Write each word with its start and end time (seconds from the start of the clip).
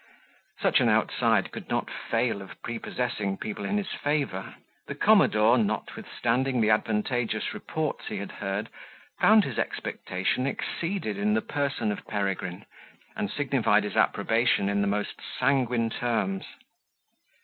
Such 0.61 0.79
an 0.79 0.89
outside 0.89 1.51
could 1.51 1.69
not 1.69 1.91
fail 1.91 2.41
of 2.41 2.59
prepossessing 2.63 3.37
people 3.37 3.65
in 3.65 3.77
his 3.77 3.91
favour. 3.91 4.55
The 4.87 4.95
commodore, 4.95 5.59
notwithstanding 5.59 6.59
the 6.59 6.71
advantageous 6.71 7.53
reports 7.53 8.07
he 8.07 8.17
had 8.17 8.31
heard, 8.31 8.69
found 9.19 9.43
his 9.43 9.59
expectation 9.59 10.47
exceeded 10.47 11.19
in 11.19 11.35
the 11.35 11.41
person 11.43 11.91
of 11.91 12.07
Peregrine, 12.07 12.65
and 13.15 13.29
signified 13.29 13.83
his 13.83 13.95
approbation 13.95 14.69
in 14.69 14.81
the 14.81 14.87
most 14.87 15.21
sanguine 15.37 15.91
terms. 15.91 16.45